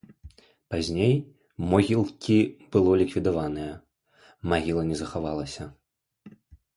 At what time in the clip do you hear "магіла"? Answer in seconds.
4.55-4.83